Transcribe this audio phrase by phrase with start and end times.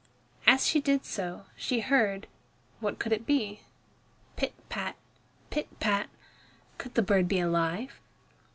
[0.47, 2.25] As she did so, she heard
[2.79, 3.61] what could it be?
[4.35, 4.95] Pit, pat,
[5.51, 6.09] pit, pat!
[6.79, 7.99] Could the bird be alive?